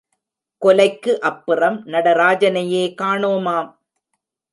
கொலைக்கு 0.61 1.19
அப்புறம் 1.19 1.77
நடராஜனையே 1.85 2.83
காணோமாம். 3.01 3.69